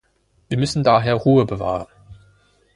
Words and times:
Wir 0.49 0.57
müssen 0.57 0.83
daher 0.83 1.13
Ruhe 1.13 1.45
bewahren. 1.45 1.85